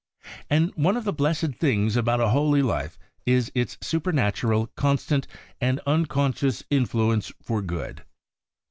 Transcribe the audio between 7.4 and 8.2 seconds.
for good.